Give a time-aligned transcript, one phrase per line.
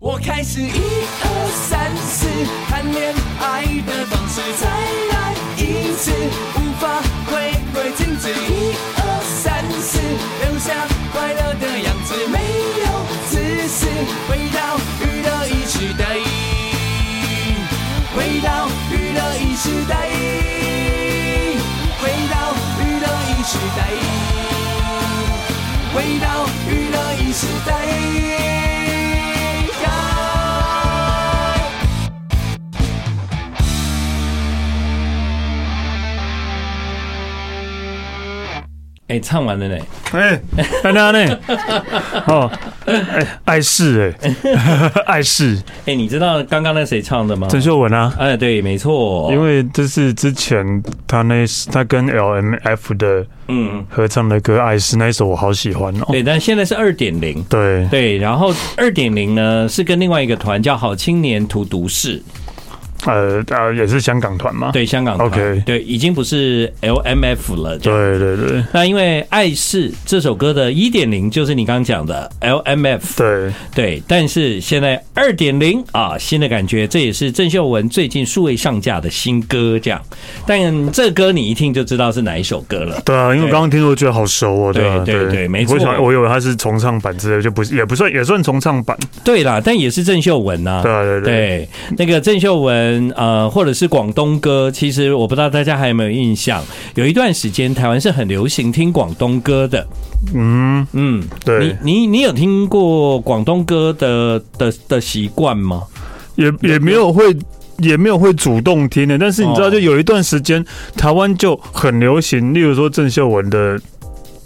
[0.00, 1.26] 我开始一二
[1.66, 2.28] 三四
[2.68, 4.68] 谈恋爱的方式，再
[5.10, 6.12] 来一次，
[6.54, 8.30] 无法回归静止。
[8.30, 9.02] 一二
[9.42, 9.98] 三四，
[10.44, 12.38] 留下快乐的样子，没
[12.78, 12.86] 有
[13.26, 13.88] 自私，
[14.28, 16.06] 回到娱乐一时代，
[18.14, 19.98] 回到娱乐一时代，
[21.98, 23.78] 回到娱乐一时代，
[25.92, 28.37] 回到娱乐一时代。
[39.08, 39.78] 哎、欸，唱完了呢！
[40.12, 40.42] 哎、欸，
[40.82, 41.38] 看他呢？
[42.28, 42.50] 哦，
[42.84, 44.34] 哎，碍事哎，
[45.08, 45.58] 碍事。
[45.86, 47.48] 哎，你知道刚刚那谁唱的吗？
[47.48, 48.14] 郑秀文啊。
[48.18, 49.32] 哎，对，没错。
[49.32, 56.06] 因为这是之前他那他跟 LMF 的嗯合唱的歌《碍事》那一首，我好喜欢哦。
[56.10, 57.42] 对，但现在是二点零。
[57.44, 62.22] 对对，然后二点零呢是跟另外一个团叫好青年荼毒室。
[63.06, 64.70] 呃呃，也是香港团嘛？
[64.72, 65.28] 对，香港团。
[65.28, 67.78] OK，对，已经不是 LMF 了。
[67.78, 68.64] 对对对。
[68.72, 73.16] 那因为《爱是》这首歌的一点零就是你刚刚讲的 LMF。
[73.16, 80.00] 对对，但是现在二点零啊，新的感觉，这也是郑秀文最近数位上架的新歌，这样。
[80.46, 83.00] 但这歌你一听就知道是哪一首歌了。
[83.04, 84.72] 对啊，因为刚刚听我觉得好熟哦。
[84.72, 85.74] 对对对，对，没错。
[85.74, 88.98] 我想我以为他是重唱版之类，就不是，也不算，也算重唱版。
[89.22, 90.80] 对啦，但也是郑秀文呐。
[90.82, 92.87] 对对对，对，那个郑秀文。
[93.16, 96.62] 呃，或者是广东歌，其实我不知道大家还有没有印象，
[96.94, 99.86] 有一段时间台湾是很流行听广东歌的。
[100.34, 105.82] 嗯嗯，对，你你你有听过广东歌的的的习惯吗？
[106.36, 107.36] 也也没有会，
[107.78, 109.18] 也没有会主动听的。
[109.18, 110.64] 但是你知道，就有一段时间
[110.96, 113.78] 台湾就很流行，例如说郑秀文的。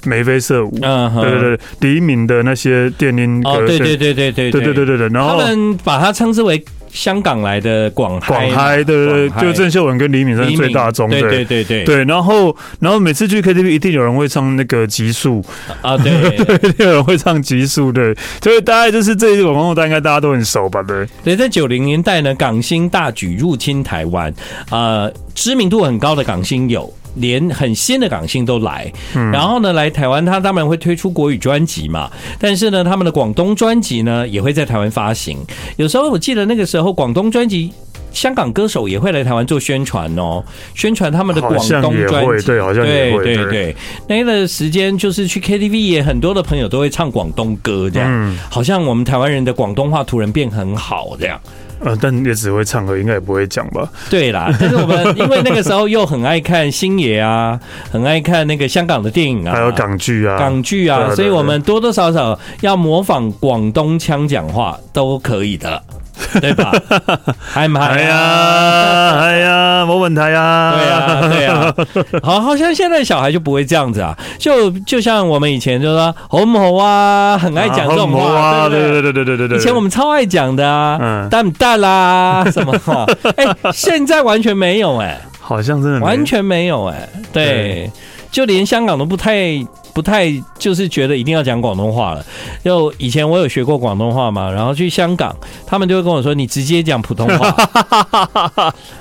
[0.04, 6.60] 眉飞色舞，嗯，对对对，黎明的那些电音歌，哦，对对对对对对对对对对，然后他们把它称之为
[6.92, 11.84] 香港来的广广嗨，对对对，就郑秀文跟黎明算是最大宗，对对对对。
[11.84, 15.42] 对，然后然后每次去 KTV 一定有人会唱那个极速。
[15.80, 16.12] 啊，对。
[16.72, 20.82] 对，有人会唱极速，对，所以大概就是这一种广东歌，应该大家都很熟吧？
[20.82, 24.32] 对，对，在九零年代呢，港星大举入侵台湾，
[24.70, 26.92] 呃，知名度很高的港星有。
[27.16, 32.10] 连很新的港星都来，然后呢，来台湾，他当然会推出国语专辑嘛。
[32.38, 35.38] 但是呢，他们的广东专辑呢，也会在台湾发行。
[35.76, 37.72] 有时候我记得那个时候，广东专辑，
[38.12, 40.42] 香港歌手也会来台湾做宣传哦，
[40.74, 42.46] 宣传他们的广东专辑。
[42.46, 43.24] 对，好像也会。
[43.24, 43.76] 对对对，
[44.08, 51.40] 那个时间就是去 KTV 也很多的朋友都会唱广东歌，这样，好像我们台湾人的广东话突然变很好这样。
[51.84, 53.88] 呃，但也只会唱歌，应该也不会讲吧？
[54.08, 57.58] 对啦， 但是我们因为那个时候又很爱看星爷啊，
[57.90, 65.82] 很爱看那个香港的电影啊，还有港剧啊，港剧啊，所以我们多多少少要模仿广东腔讲话都可以的。
[66.40, 66.72] 对吧？
[67.38, 70.74] 嗨嘛嗨呀，哎呀，没问题呀。
[70.76, 71.74] 对呀，对呀。
[72.22, 79.58] 好，好像现在小孩就不会这样子啊，就就像我们以前就说好不好啊，很爱讲这种话，对对对对对对对。
[79.58, 83.06] 以前我们超爱讲的啊，淡不淡啦，什么话？
[83.36, 87.90] 哎，现在完全没有哎，好像真的完全没有哎，对，
[88.32, 89.64] 就连香港都不太。
[89.94, 92.24] 不太就是觉得一定要讲广东话了。
[92.64, 97.54] 就以前我有学过广东话嘛，然后去香港，他们就会跟我说：“你直接讲普通话。”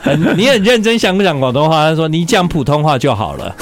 [0.36, 1.88] 你很认真想不讲广东话？
[1.90, 3.56] 他说：“你讲普通话就好了。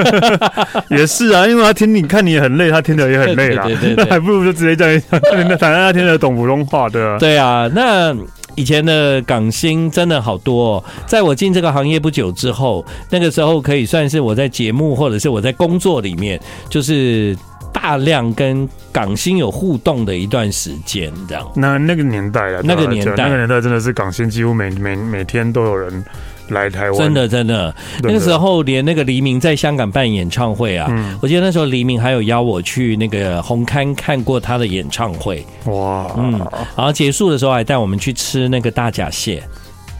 [0.88, 3.64] ”也是啊，因为他听你看你很累，他听得也很累啦。
[3.64, 7.18] 对对对， 还不如就直接讲，反正他听得懂普通话，对啊。
[7.18, 8.16] 对啊，那。
[8.56, 17.36] 以前的港星真的好多哦，在我进这个行业不久之后，那个时候可以算是我在节目或者是我在工作里面，就是
[17.72, 21.50] 大量跟港星有互动的一段时间，这样。
[21.54, 26.04] 那那个年代啊，那个年代，那个年代真的是港星几乎每每每天都有人。
[26.48, 30.90] 来台湾，真的真的，那个时候连那个黎明在香港办演唱会啊，
[31.22, 36.32] 我记得那时候黎明还有邀我去那个红磡看过他的演唱会，哇，嗯，
[36.76, 39.42] 然后结束的时候还带我们去吃那个大闸蟹，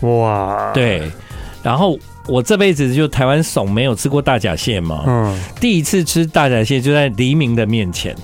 [0.00, 1.11] 哇，对，
[1.62, 8.14] 然后我这辈子就台湾怂没有吃过大闸蟹嘛，嗯，第一次吃大闸蟹就在黎明的面前，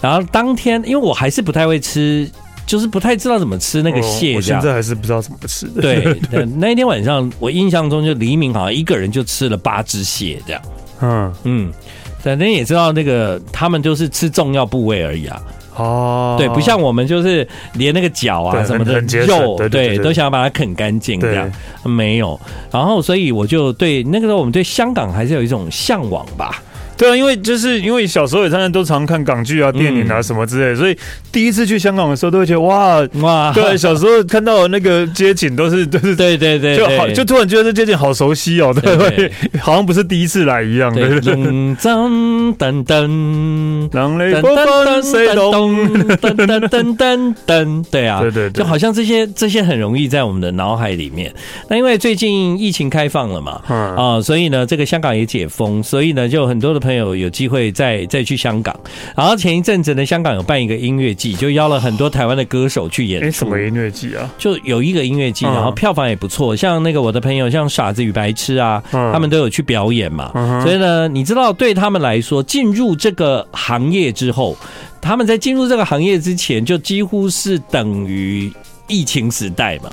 [0.00, 2.30] 然后当天因为我还是不太会吃。
[2.66, 5.80] 就是不太知道怎么吃那个蟹，我现在还是不知道怎么吃的。
[6.30, 10.62] 对，那一天晚上我印象中就黎明好像一个人就吃了八只蟹这样。
[11.00, 11.72] 嗯嗯，
[12.18, 15.40] 反正也知道那个他们就是吃重要部位而已啊。
[15.76, 21.52] 哦，对，不像我们就是连那个脚啊什么的肉，对，都想要把它啃干净这样。
[21.84, 22.40] 没有，
[22.72, 26.62] 然后所以我就对那个时候我们对香港还是有一种向往吧。
[26.96, 30.96] 对啊，因为就是因为小时候也常常都常看港剧啊、电影啊什么之类，所以
[31.30, 40.90] 第一次去香港的时候都会觉得哇哇，对，小时候看到那个街景都是都是对对对，就好就突然觉得这街景好熟悉哦，对，对，好像不是第一次来一样。
[40.96, 45.86] 噔噔噔噔，让雷波放谁懂？
[46.16, 51.30] 噔噔噔噔噔，对啊，对对，就好像这些这些很容易在我们的脑海里面。
[51.68, 56.85] 那因为最近疫情开放了嘛，啊，所以呢，这个香港也解封，所以呢，就很多的。
[56.86, 58.78] 朋友有机会再再去香港，
[59.16, 63.30] 然后前一阵子呢，香港有办一个音乐季，就邀了很多台湾的歌手去演出。
[63.30, 64.32] 什么音乐季啊？
[64.38, 66.54] 就有一个音乐季，然后票房也不错。
[66.54, 70.30] 像那个我的朋友，像傻子与白痴啊，他们都有去表演嘛。
[70.62, 74.56] 所以呢，你知道对他们来说，进入这个行业之后，
[75.00, 78.52] 他们在进入这个行业之前，就几乎是等于
[78.86, 79.90] 疫情时代嘛。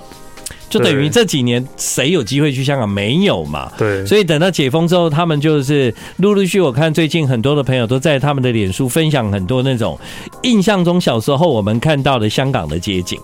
[0.73, 3.71] 就等于这几年谁有机会去香港没有嘛？
[3.77, 6.61] 对，所以等到解封之后，他们就是陆陆续续。
[6.61, 9.99] 我看最近很多的朋友都在他们的脸书分享很多那种
[10.41, 13.19] 印象中小时候我们看到的香港的街景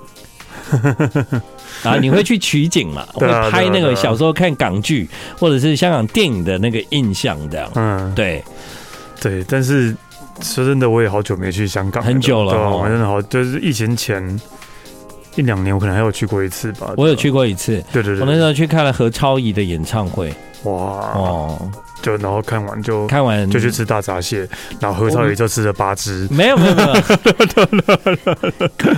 [1.83, 3.03] 啊，你会去取景嘛？
[3.13, 5.09] 会拍那个小时候看港剧
[5.39, 7.71] 或者是香港电影的那个印象这样。
[7.73, 8.43] 嗯，对
[9.19, 9.95] 对，但是
[10.41, 14.39] 说真的，我也好久没去香港，很久了，我真的好，就是疫情前。
[15.35, 16.93] 一两年，我可能还有去过一次吧。
[16.97, 20.33] 我有去过一次，对对对，我那时候去看了何超仪的演唱会。
[20.63, 21.71] 哇哦，
[22.01, 24.45] 就然后看完就看完就去吃大闸蟹，
[24.77, 26.27] 然后何超仪就吃了八只。
[26.29, 26.89] 没有没有没有，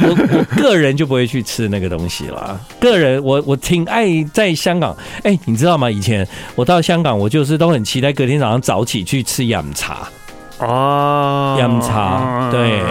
[0.01, 2.59] 我我个人就不会去吃那个东西了。
[2.79, 5.91] 个人我我挺爱在香港，哎，你知道吗？
[5.91, 10.07] 以前我到香港，我就是都很期待隔天早上早起去吃饮茶
[10.65, 12.81] 啊，饮茶对。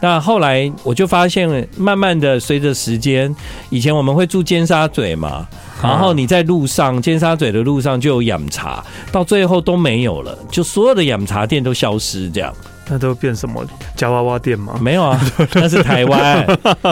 [0.00, 3.34] 那后来我就发现，慢慢的随着时间，
[3.68, 5.44] 以前我们会住尖沙咀嘛，
[5.82, 12.54] 然后你在路上尖沙咀的路上就有养茶，到最后都没有了，就所有的养茶店都消失，这样。
[12.90, 13.62] 那都变什么
[13.96, 14.78] 夹娃娃店吗？
[14.80, 15.20] 没有啊，
[15.54, 16.46] 那是台湾，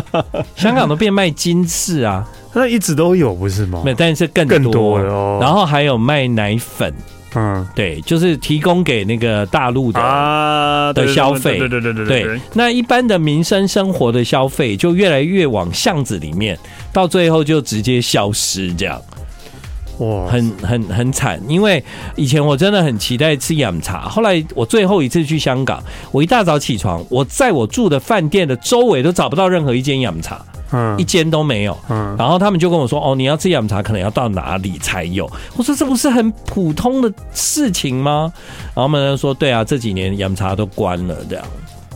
[0.56, 3.82] 香港都变卖金饰啊，那一直都有不是吗？
[3.84, 5.38] 没，但是更多，更多哦。
[5.40, 6.92] 然后还有卖奶粉。
[7.38, 12.40] 嗯，对，就是提供给那个大陆的啊的消费，对对对对对。
[12.54, 16.58] 那一般的民生生活的消费就越来越往巷子里面，
[16.94, 18.98] 到最后就直接消失，这样。
[19.98, 21.38] 哇，很很很惨。
[21.46, 21.84] 因为
[22.14, 30.42] 以前我真的很期待吃饮茶，后来我最后一次去香港，我一大早起床，我在我住的饭店的周围都找不到任何一间饮茶。
[30.72, 31.76] 嗯，一间都没有。
[31.88, 38.32] 嗯，然后他们就跟我说：“哦，你要吃养茶，可能要到哪里才有。”我说：“这不是很普通的事情吗？”
[38.74, 41.44] 然后他们就说：“对啊，这几年养茶都关了，这样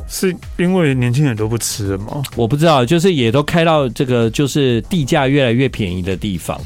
[0.08, 6.60] 是因为年轻人都不吃了吗？”我不知道，就是也都开到这个就是地价越来越便宜的地方。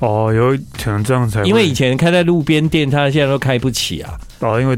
[0.00, 0.50] 哦，有
[0.82, 4.14] 可能这样才，因为以前开在路边店，他现在都开不起啊。
[4.40, 4.76] 哦，因为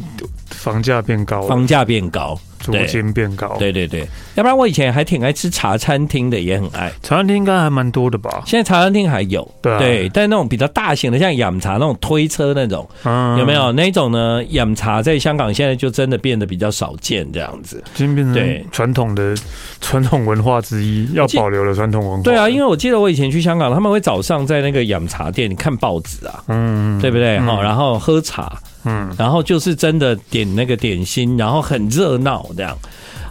[0.50, 2.38] 房价变高，房价变高。
[2.58, 6.90] 租金变高，对对对，要不然我以前还挺爱吃茶餐厅的，也很爱。
[7.02, 8.42] 茶餐厅应该还蛮多的吧？
[8.46, 14.42] 现在茶餐厅还有，对、啊、对，但那种比较大型的，像养茶那种推车那种，嗯、有没有那种呢？
[14.50, 19.34] 养茶在香港现在就真的变得比较少见，这样子，已经变成传统的
[19.80, 22.22] 传统文化之一，要保留的传统文化。
[22.22, 27.38] 对啊，因为我记得我以前去香港，他们会早上在那个养茶店看报纸啊，嗯，对不对？
[27.40, 28.52] 哈、嗯，然后喝茶。
[28.86, 32.78] 嗯，然后就是真的点那个点心，然后很热闹这样。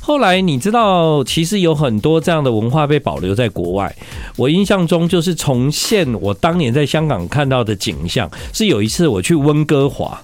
[0.02, 3.96] 后来你知道，其实有很多这样的文化被保留在国外。
[4.36, 10.22] 我印象中就是重现我当年在香港看到的景象，是有一次我去温哥华。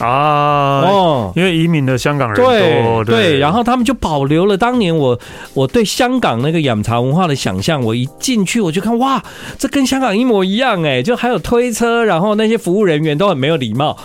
[0.00, 5.18] 啊哦，因为移民的香港人多，对，然后他们就保留了当年我
[5.54, 7.80] 我对香港那个养茶文化的想象。
[7.80, 9.22] 我一进去，我就看哇，
[9.58, 13.96] 这跟香港一模一样哎，就还有推车，然后那些服务人员都很没有礼貌。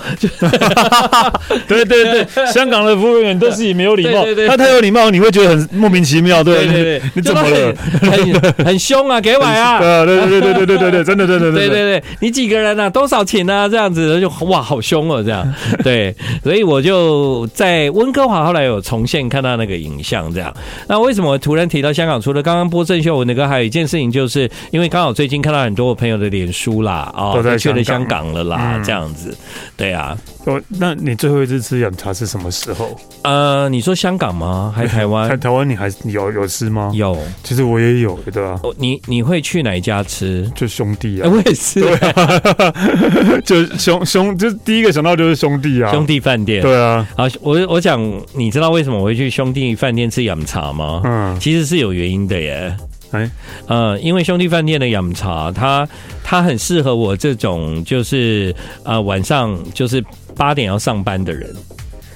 [1.67, 6.43] 对对对，香港的服务人员都自己没有礼貌，他太有礼貌，你会觉得很莫名其妙。
[6.43, 9.79] 对对对，你怎么了很很凶啊，给我啊！
[9.79, 12.89] 对对对对对对对对，真的真的对对对，你几个人啊？
[12.89, 13.67] 多少钱啊？
[13.67, 15.45] 这样子就哇，好凶哦，这样。
[15.89, 20.51] 对，所以我就在温哥华，后来有重现看到那个影像，这样。
[20.87, 22.19] 那为什么我突然提到香港？
[22.19, 29.37] 除了刚刚播郑秀文的歌，还有一件事情，就是因为刚好最近看到很多我朋友的脸书啦，哦，都在去了香港了啦，嗯、这样子。
[29.77, 32.95] 对啊，哦，那你最后一次吃养茶是什么时候？
[33.23, 34.71] 呃，你说香港吗？
[34.75, 35.27] 还是 台湾？
[35.27, 36.91] 台台湾你还有有吃吗？
[36.93, 38.59] 有，其实我也有，对吧？
[38.63, 40.49] 哦，你你会去哪一家吃？
[40.55, 45.91] 就兄弟啊，我也是，对啊， 就兄兄，就第一个想到就是兄弟啊。
[45.91, 47.99] 兄弟饭店，对啊，好，我我讲，
[48.33, 51.01] 你知道为什么我会去兄弟饭店吃养茶吗？
[51.05, 52.75] 嗯，其实是有原因的耶。
[53.11, 53.29] 哎，
[53.67, 55.87] 呃，因为兄弟饭店的饮茶，它
[56.23, 60.03] 它很适合我这种就是呃晚上就是
[60.35, 61.55] 八点要上班的人。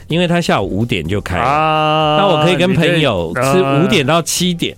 [0.07, 4.75] 因为他下午五点就开啊，那我可以跟朋友吃五点到七点，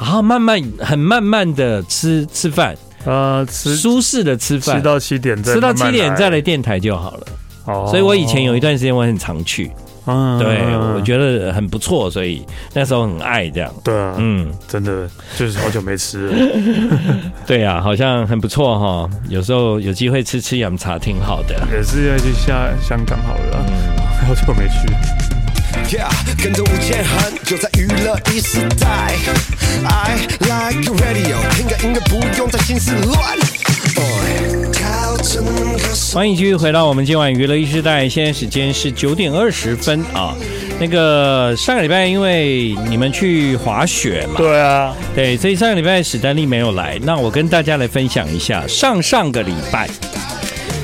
[0.00, 7.26] 然后慢慢很慢慢的吃吃饭，呃，吃舒适的吃饭，吃到七点，吃到七点再来电台就好了。
[7.64, 9.68] 哦，所以我以前有一段时间我很常去。
[10.06, 13.72] 嗯，对，我觉得很不错，所以那时候很爱这样。
[13.82, 16.36] 对啊，嗯，真的就是好久没吃了。
[17.46, 19.10] 对啊，好像很不错哈。
[19.28, 21.54] 有时候有机会吃吃洋茶挺好的。
[21.72, 24.88] 也是要去下香港好了，嗯，好久没去。
[25.94, 26.08] Yeah,
[26.42, 29.14] 跟着吴建衡就在娱乐一时代。
[29.84, 33.38] I like radio，听个音乐不用再心思乱。
[36.14, 40.34] 欢迎继续回到我们今晚娱乐一时代，现在时间是九点二十分啊。
[40.78, 46.98] 那个上个礼拜因为你们去滑雪嘛，对啊，对，所以上个礼拜史丹利没有来。
[47.02, 49.88] 那我跟大家来分享一下上上个礼拜，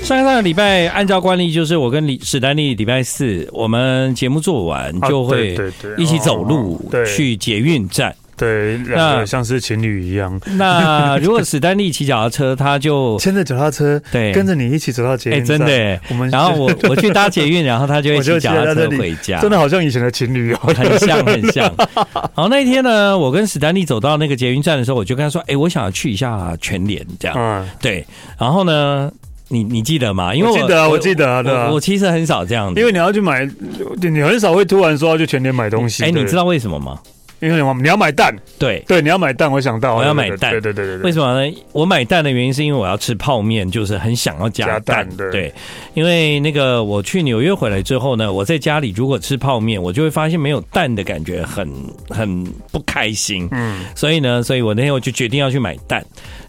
[0.02, 5.58] 上上个礼拜按照惯例就是我跟李史丹利礼拜四我们节目做完就会
[5.98, 8.14] 一起走路去捷运站。
[8.36, 10.40] 对，那像是情侣一样。
[10.56, 15.58] 那 如果史丹利骑脚踏车，他就牵着脚踏车，对，跟着你一起走到捷运站。
[15.58, 21.72] 真的，我们然后我 我去搭捷运，然后他就会骑脚踏车回家，真的好像以前的情侣哦，很像 很像。
[22.34, 28.04] 好，那一天呢，我跟史丹利走到那个捷运站的时候，我就跟他说：“哎，我想要去一下全联，这样。”嗯，对。
[28.38, 29.10] 然后呢，
[29.48, 30.34] 你你记得吗？
[30.34, 31.68] 因为我记得啊，我记得啊，对啊。
[31.70, 33.48] 我其实很少这样子，因为你要去买，
[34.00, 36.02] 你很少会突然说要去全联买东西。
[36.04, 36.98] 哎，你知道为什么吗？
[37.42, 41.02] 因为我你要买蛋，对对，你要买蛋，我想到我要买蛋，对对对对对。
[41.02, 41.56] 为什么呢？
[41.72, 45.54] 我买蛋的原因是因为我要吃泡面，就是很想要加蛋，对，对。
[45.94, 51.68] 因为那个我去纽约回来之后呢，我在家里如果吃泡面，我就会发现没有蛋的感觉很
[52.08, 53.86] 很不开心，嗯。
[53.96, 56.00] 所以呢，所以我那天我就决定要去买蛋，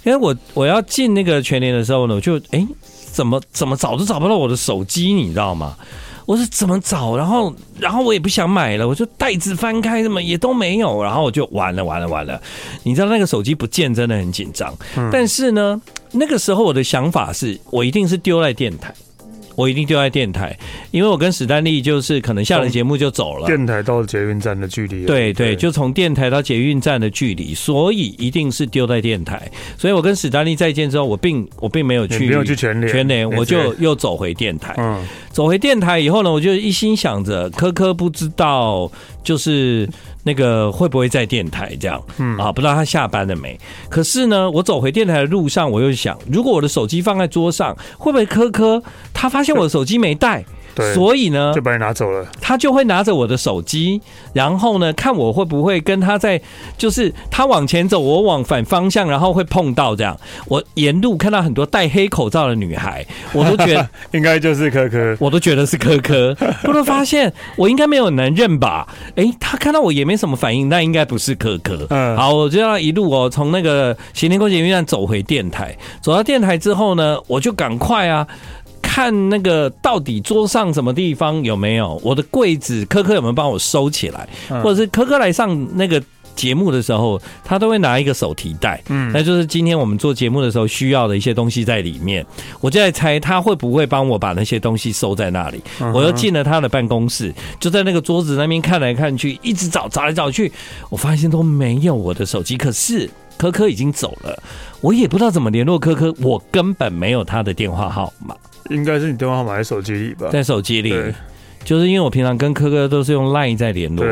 [0.03, 2.63] 因为我我要进那个全联的时候呢，我就哎，
[3.11, 5.75] 怎么怎么找都找不到我的手机，你知道吗？
[6.25, 7.17] 我说怎么找？
[7.17, 8.87] 然后，然后我也不想买了。
[8.87, 11.03] 我就袋子翻开，什么也都没有。
[11.03, 12.41] 然后我就完了，完了，完了。
[12.83, 14.73] 你知道那个手机不见，真的很紧张。
[15.11, 18.93] 但是呢，那个时候我的想法是我一定是丢在电台。
[19.55, 20.57] 我一定丢在电台，
[20.91, 23.47] 因为我跟史丹利就是可能下了节目就走了。
[23.47, 29.49] 电台到捷运站的距离，对对，就从电台到捷运站的距离，所以一定是丢在电台。
[29.77, 34.73] 所以我跟史丹利再见之后，我并我并没有去没有去全联，全联我就又走回电台。
[34.77, 38.91] 嗯，走回电台以后呢，我就一心想着科科不知道
[39.23, 39.89] 就是。
[40.25, 42.01] 那个会不会在电台这样？
[42.17, 43.59] 嗯啊，不知道他下班了没？
[43.89, 48.81] 可是呢，我走回电台的路上，我又想，如果我的手机放在桌上，会不会科科
[49.13, 50.41] 他发现我的手机没带？
[50.75, 52.25] 对，所以呢，就把你拿走了。
[52.41, 54.01] 他就会拿着我的手机，
[54.33, 56.41] 然后呢，看我会不会跟他在，
[56.77, 60.17] 就是他往前走，我往反方向，然后会碰到这样。
[60.47, 66.35] 我沿路看到很多戴黑口罩的女孩，我都觉得 应该就是柯柯，我都觉得是柯柯。
[66.63, 68.87] 突然发现我应该没有男人吧？
[69.15, 71.85] 哎，他看到我也没什么反应，那应该不是柯柯。
[71.89, 75.77] 嗯，好，我就要一路哦，从那个行天宫捷运站走回电台。
[76.01, 78.27] 走到电台之后呢，我就赶快啊。
[78.93, 84.29] 看那个到底桌上什么地方有没有我的柜子，科科有没有帮我收起来？
[84.61, 85.99] 或者是科科来上那个
[86.35, 92.23] 节目的时候，他都会拿一个手提袋，嗯，那就是今天我们做节目的时候需要的一些东西在里面。
[92.61, 95.59] 我就在猜他会不会帮我把那些东西收在那里。
[95.91, 100.51] 我又进了他的办公室，就在那个桌子那边看来看去，一直找找来找去，
[100.91, 102.55] 我发现都没有我的手机。
[102.55, 103.09] 可是
[103.39, 104.37] 科科已经走了，
[104.81, 108.35] 我也不知道怎么联络科科，我根本没有他的电话号码。
[108.69, 110.29] 应该是你电话号码在手机里吧？
[110.31, 110.93] 在手机里，
[111.63, 114.05] 就是因为我平常跟柯柯都是用 Line 在联络，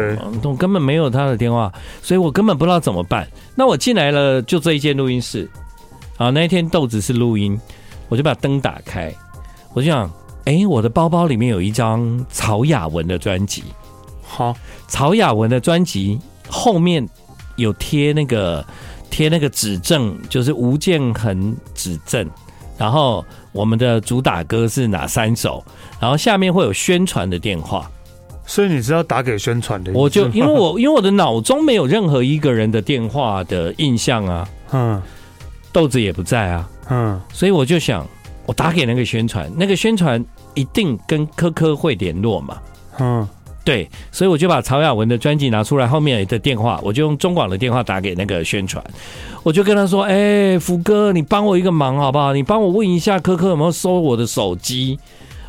[0.43, 3.27] 我根本没有他的电话，所以我根本不知道怎么办。
[3.55, 5.49] 那我进来了，就这一间录音室。
[6.17, 7.59] 啊，那一天豆子是录音，
[8.07, 9.11] 我就把灯打开，
[9.73, 10.07] 我就想，
[10.45, 13.63] 哎、欸，我的包包里面有一张曹雅文的专辑。
[14.21, 14.55] 好，
[14.87, 17.07] 曹雅文的专辑后面
[17.55, 18.63] 有贴那个
[19.09, 22.29] 贴那个指证，就是吴建衡指证。
[22.81, 25.63] 然后我们的主打歌是哪三首？
[25.99, 27.87] 然后下面会有宣传的电话，
[28.43, 29.91] 所以你是要打给宣传的？
[29.93, 34.99] 我就因为我 因为我的脑中没有任何一个人的电话的印象啊，嗯，
[35.71, 38.03] 豆子也不在啊，嗯，所以我就想
[38.47, 42.57] 我打给那个宣传，那个宣传一定跟科科会联络嘛，
[42.99, 43.29] 嗯。
[43.63, 48.83] 对，所以我就把曹雅文的专辑拿出来，后面的电话我就用中广的电话打给那个宣传，
[49.43, 52.33] 我就跟他说：“哎，福哥，你帮我一个忙好不好？
[52.33, 54.97] 你帮我问一下科科有没有收我的手机？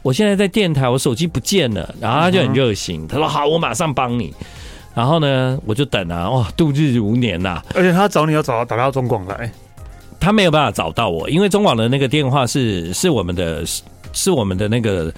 [0.02, 4.34] 我现在在电台，我手机不见了。”然后他就很热心，他说：“好，我马上帮你。”
[4.94, 7.62] 然后呢，我就等啊，哇，度日如年呐！
[7.74, 9.50] 而且他找你要找到打到中广来，
[10.20, 13.64] 他没有办法找到我，因为中广的那个电话是是我们的，
[14.12, 15.10] 是我们的那个。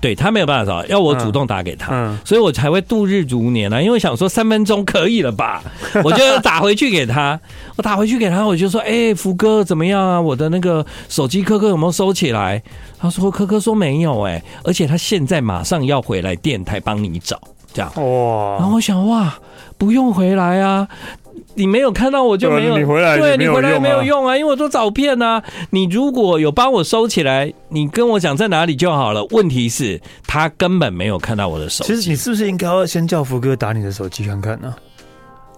[0.00, 3.80] 对他没有办法找，要我主动打给他，嗯，所以我才会度日如年啊。
[3.80, 5.62] 因为想说三分钟可以了吧，
[6.02, 7.38] 我就打回去给他，
[7.76, 10.20] 我打回去给他，我就说，哎，福哥怎么样啊？
[10.20, 12.62] 我的那个手机科科有没有收起来？
[12.98, 17.38] 他说科科说没有，哎，而且他现在马上要回来电台帮你找，
[17.72, 18.56] 这样哇。
[18.58, 19.34] 然后我想哇，
[19.76, 20.88] 不用回来啊。
[21.54, 25.42] 你没有看到我就没有，对，你回来对你回来没有用啊，因为我都找遍啊。
[25.70, 29.24] 你如果有帮我收起来，你跟我讲在哪里就好了。
[29.30, 31.94] 问题是，他根本没有看到我的手机。
[31.94, 34.74] 其实你是不是应该要先叫福哥打你的手机看看呢？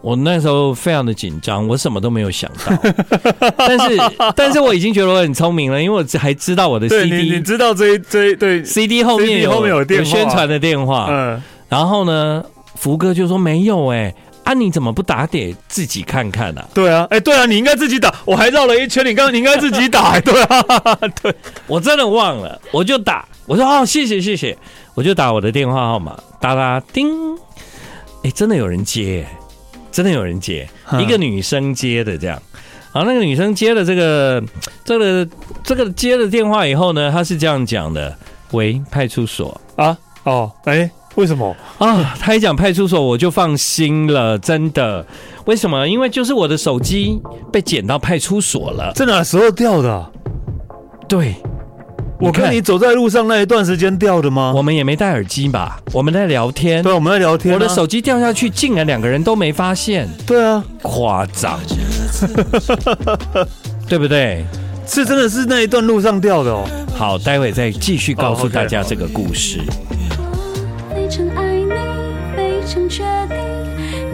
[0.00, 2.76] 我那时候非常的紧张，我什么都没有想到。
[3.56, 3.96] 但是，
[4.34, 11.06] 但是我已经觉得我很聪明了，因为我还知道我的 CD，你，你知道这一这一对 CD 后面有后面有电有宣传的电话。
[11.08, 12.42] 嗯，然后呢，
[12.74, 14.14] 福哥就说没有哎、欸。
[14.44, 14.52] 啊！
[14.54, 16.68] 你怎么不打给自己看看呢、啊？
[16.74, 18.12] 对啊，哎、欸，对啊，你应该自己打。
[18.24, 20.18] 我还绕了一圈，你刚刚你应该自己打。
[20.20, 20.62] 对啊，
[21.22, 21.34] 对，
[21.66, 23.24] 我真的忘了，我就打。
[23.46, 24.56] 我说哦，谢谢谢谢，
[24.94, 27.34] 我就打我的电话号码，哒哒叮。
[27.36, 29.26] 哎、欸，真的有人接，
[29.90, 30.68] 真的有人接，
[31.00, 32.40] 一个女生接的这样。
[32.90, 34.42] 好那个女生接了这个
[34.84, 35.28] 这个
[35.62, 38.16] 这个接了电话以后呢，她是这样讲的：
[38.50, 39.96] 喂，派出所啊？
[40.24, 40.90] 哦，哎、欸。
[41.16, 42.14] 为什么啊？
[42.18, 45.04] 他一讲派出所，我就放心了，真的。
[45.44, 45.86] 为什么？
[45.86, 47.20] 因为就是我的手机
[47.52, 48.92] 被捡到派出所了。
[48.94, 50.10] 在哪时候掉的？
[51.08, 51.34] 对，
[52.18, 54.52] 我看你走在路上那一段时间掉的吗？
[54.56, 55.78] 我们也没戴耳机吧？
[55.92, 56.82] 我们在聊天。
[56.82, 57.58] 对，我们在聊天啊。
[57.58, 60.08] 我的手机掉下去，竟然两个人都没发现。
[60.26, 61.58] 对啊，夸张，
[63.86, 64.44] 对不对？
[64.86, 66.64] 是真的是那一段路上掉的哦。
[66.96, 69.60] 好，待会再继续告诉大家这个故事。
[71.12, 71.52] 常爱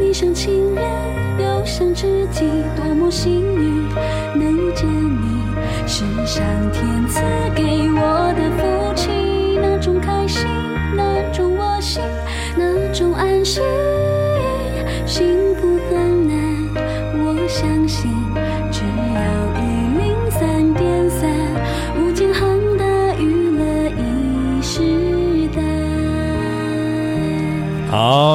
[0.00, 0.85] 你像情人，
[1.38, 3.88] 又像知己，多么幸运
[4.35, 5.45] 能遇见你，
[5.87, 7.21] 是上天赐
[7.55, 7.62] 给
[7.95, 8.27] 我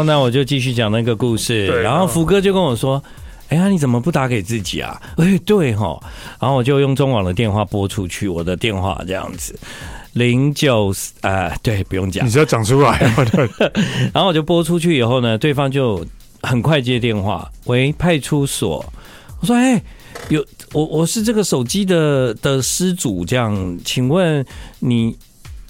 [0.04, 1.68] 好，那我就继续讲那个故事。
[1.82, 3.02] 然后福哥就跟我说
[3.48, 5.98] ：“哎呀，你怎么不打给自己啊？”哎，对哈。
[6.42, 9.58] 然后我就用中网的电话拨出去，我的电话这样子，
[10.12, 13.00] 零九呃，对，不用讲，你只要讲出来。
[14.14, 16.06] 然后我就拨出去以后呢，对方就
[16.42, 18.86] 很快接电话，喂，派出所。
[19.40, 19.82] 我说：“哎，
[20.28, 24.46] 有我，我是这个手机的的失主，这样，请问
[24.80, 25.16] 你。”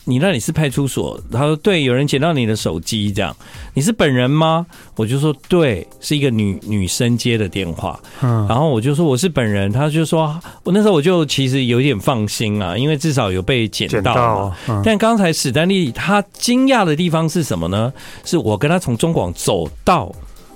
[0.05, 1.19] 你那里是派出所？
[1.31, 3.35] 他说对，有人捡到你的手机，这样
[3.73, 4.65] 你是本人吗？
[4.95, 7.99] 我就说对，是一个女女生接的电话。
[8.21, 17.93] 嗯，然后我就说我是本人，他就说我那时候我就其实有点放心啊，因为至少有被捡到但刚才史丹利他惊讶的地方是什么呢？
[18.25, 20.13] 是我跟他从中广走到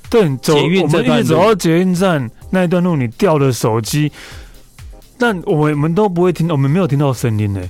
[0.10, 4.12] 对捷运这段路，我们一直走到捷运站那一段路，你掉的手机，
[5.18, 7.62] 但我们我们都不会听，我们没有听到声音呢。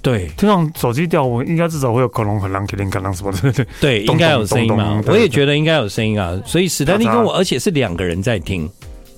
[0.00, 3.52] 对，这种手机掉，我应该至少会有恐龙、很狼、麒麟、赶狼什么的。
[3.52, 5.02] 对对， 应该有声音嘛？
[5.06, 6.40] 我也觉得应该有声音啊。
[6.46, 8.70] 所以史丹利跟我，而且是两个人在听。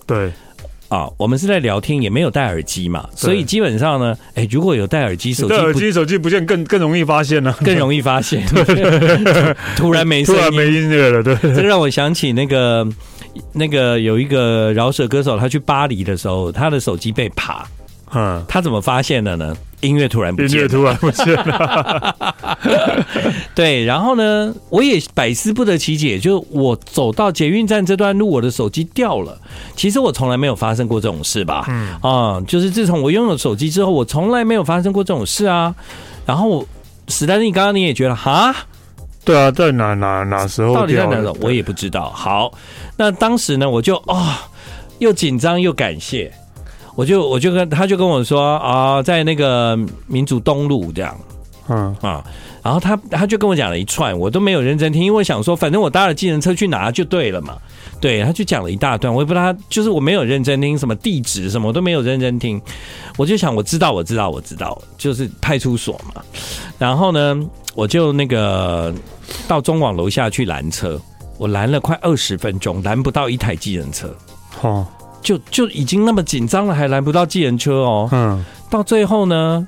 [0.07, 0.33] 对
[0.89, 3.09] 啊，我们是在聊天，也没有戴耳机嘛。
[3.15, 8.45] 所以基本上呢，哎，如果有戴耳机，手机戴耳机手机不见，更更容易发现呢， 更容易发现。
[8.47, 11.23] 对， 突然没突然没音乐了。
[11.23, 12.85] 对，这让我想起那个
[13.53, 17.65] 那个有一个饶舌歌手，他去巴黎的时候，他的手机被扒。
[18.13, 19.57] 嗯，他怎么发现的呢？
[19.81, 22.17] 音乐突然不见，音乐突然不见了。
[23.55, 29.39] 对，然后呢，我也百思不得其解，就是我走到捷运站这段路，我的手机掉了。
[29.75, 31.65] 其实我从来没有发生过这种事吧？
[31.69, 35.75] 嗯啊，就是自从我拥有手机之后，我从来没有发生过这种事啊。
[36.27, 36.67] 然后
[37.09, 38.55] 史丹利，刚刚你也觉得哈？
[39.25, 40.75] 对啊，在哪哪哪时候？
[40.75, 41.37] 到底在哪种？
[41.41, 42.11] 我也不知道。
[42.11, 42.53] 好，
[42.97, 44.35] 那当时呢，我就啊、哦，
[44.99, 46.33] 又紧张又感谢。
[46.95, 51.17] 我就我就跟他就跟我说啊，在那个民族东路这样，
[51.69, 52.25] 嗯啊，
[52.63, 57.57] 然后他他就跟我讲了一串，我都没有认真听，因为我想说，反正我搭了计程车去拿就对了嘛。
[58.01, 62.61] 对，他就讲了一大段，我也不知道他就是我没有认真听，什么地址什么我都没有认真听。
[63.19, 66.23] 我就想，我知道，我知道，我知道，就是派出所嘛。
[66.79, 67.39] 然后呢，
[67.75, 68.93] 我就那个
[69.47, 70.99] 到中网楼下去拦车，
[71.37, 74.09] 我拦了快二十分钟，拦不到一台计程车。
[74.59, 74.87] 好。
[75.23, 78.09] 就就已经那么紧张了，还拦不到计程车哦。
[78.13, 79.67] 嗯，到最后呢，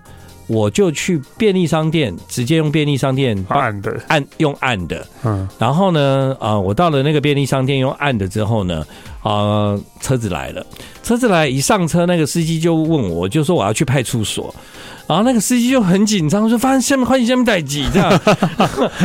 [0.53, 4.01] 我就去便利商店，直接用便利商店按的。
[4.09, 8.85] 按用按的，嗯，然后呢，啊、呃，我到了那个便利商店用按的之后呢，
[9.23, 10.65] 啊、呃，车子来了，
[11.03, 14.55] 车子来一上车，那个司机就问我，就说我要去派出所，
[15.07, 18.11] 然后那个司机就很紧张，说发现下面欢迎下面待机这样，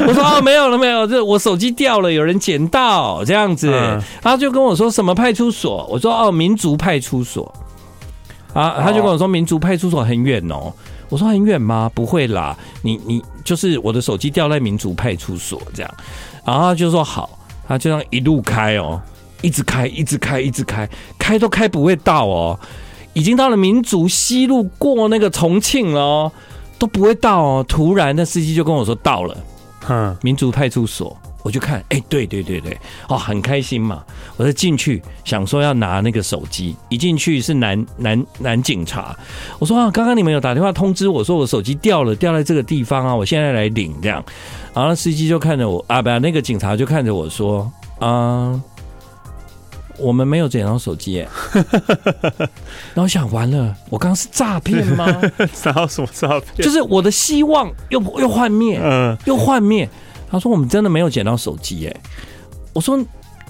[0.07, 7.53] 我说哦没有了没有，这我手机掉了，有人捡到这样子，然后就跟我说什么派出所，我说哦民族派出所，
[8.53, 10.73] 啊，他就跟我说民族派出所很远哦。
[11.09, 11.89] 我说很远吗？
[11.93, 15.93] 不会啦，你你就是我的手机掉在民族派出所这样，
[16.45, 19.01] 然后他就说好，他就这样一路开哦，
[19.41, 22.59] 一直开，一直开，一直开，开都开不会到哦，
[23.13, 26.31] 已经到了民族西路过那个重庆了哦，
[26.77, 29.37] 都不会到哦，突然那司机就跟我说到了，
[29.87, 31.17] 嗯，民族派出所。
[31.47, 34.03] 我就看，哎、欸，对对对对，哦，很开心嘛。
[34.35, 39.17] 我就进去，想说要拿那个手机，一进去是男男男警察。
[39.57, 44.21] 我说啊，刚刚你们有打电话通知我说我手机掉了，掉在这个地方啊，我现在来领这样。
[44.73, 48.61] 然后司机就看着我啊，不，那个警察就看着我说啊，
[49.97, 51.29] 我们没有捡到手机耶。
[52.93, 55.05] 然后想完了，我刚刚是诈骗吗？
[55.63, 56.57] 然后什么诈骗？
[56.57, 59.89] 就是我的希望又又幻灭，嗯，又幻灭。
[60.29, 61.95] 他说：“我们真的没有捡到手机，哎，
[62.73, 62.99] 我说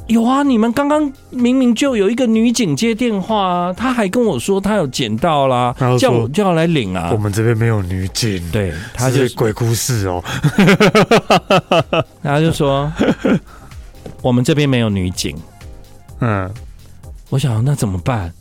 [0.07, 7.09] 有啊，你们刚刚明明就有一个女警接电话啊，他还跟我说他有捡到啦，叫我就要来领啊。
[7.11, 10.23] 我们这边没有女警，对，他就是鬼故事哦。
[12.23, 12.91] 他就说
[14.21, 15.35] 我们这边没有女警，
[16.21, 16.49] 嗯，
[17.29, 18.31] 我想那怎么办？”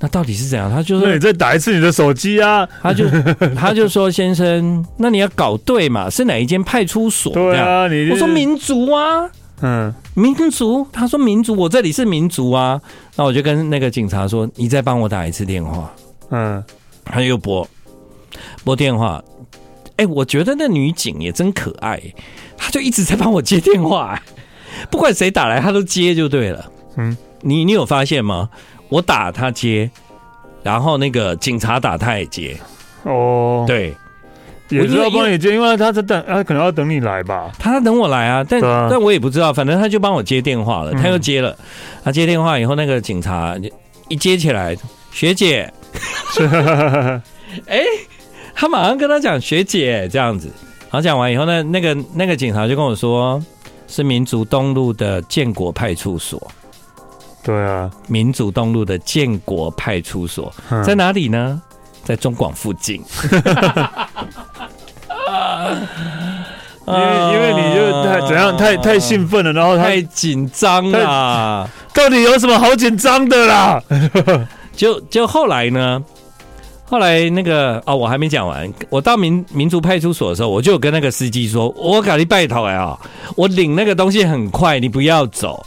[0.00, 0.70] 那到底是怎样？
[0.70, 3.04] 他就说：“那你再打一次你的手机啊！”他就
[3.56, 6.10] 他就说：“先生，那你要搞对嘛？
[6.10, 9.30] 是哪一间派出所？”对啊，你我说民族啊，
[9.62, 10.86] 嗯，民族。
[10.92, 12.80] 他说民族，我这里是民族啊。
[13.16, 15.90] 那我就跟那个警察说：“你再帮我打一次电话。”
[16.30, 16.62] 嗯，
[17.04, 17.66] 他又拨
[18.64, 19.22] 拨电话。
[19.96, 22.02] 哎，我觉得那女警也真可爱，
[22.56, 24.20] 她就一直在帮我接电话，
[24.90, 26.68] 不管谁打来，她都接就对了。
[26.96, 28.50] 嗯，你你有发现吗？
[28.88, 29.90] 我打他接，
[30.62, 32.56] 然后那个警察打他也接，
[33.02, 33.94] 哦，对，
[34.68, 41.56] 也是要帮你接，因为他在等，他可能要等你来吧，他等我来啊，但但我也不知道，反正他就帮我接电话了，他又接了，
[42.02, 43.56] 他接电话以后，那个警察
[44.08, 44.76] 一接起来，
[45.10, 45.72] 学姐，
[47.66, 47.80] 哎，
[48.54, 50.48] 他马上跟他讲学姐这样子，
[50.82, 53.42] 然后讲完以后呢，那个那个警察就跟我说，
[53.86, 56.40] 是民族东路的建国派出所。
[57.44, 60.52] 对啊，民主东路的建国派出所
[60.84, 61.60] 在哪里呢？
[62.02, 63.02] 在中广附近。
[66.86, 67.00] 因为
[67.32, 71.68] 因为你就太怎样太太兴奋了，然后太紧张了。
[71.94, 73.82] 到底有什么好紧张的啦？
[74.76, 76.02] 就就后来呢？
[76.86, 78.70] 后来那个哦，我还没讲完。
[78.90, 82.98] 我到民民族派出所的时候，我就有跟那个司机说：“我赶紧拜托哎啊，
[83.34, 85.64] 我领那个东西很快，你不要走。”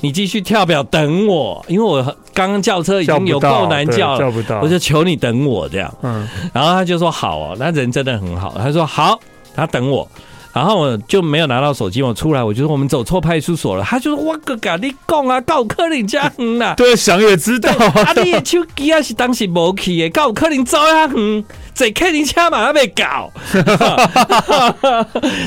[0.00, 5.92] 你继续跳表等我，因为我刚刚叫车已经有够难叫了，叫不到，我就求你等我这样。
[6.02, 8.54] 嗯，然后他就说好哦，那人真的很好。
[8.56, 9.18] 他说好，
[9.54, 10.08] 他等我，
[10.52, 13.84] 然后我就没有拿到手机，我出来我就说我们走错派出所了。
[13.84, 21.44] 他就说我个嘎你讲啊，告柯林家远啦，对，想也知道啊，你的手机啊是当时没去的，告柯林走啊远。
[21.72, 23.30] 在客厅车马上被搞，